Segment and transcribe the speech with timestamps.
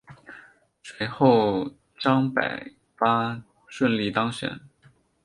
[0.81, 1.69] 随后
[1.99, 4.59] 张百发顺利当选。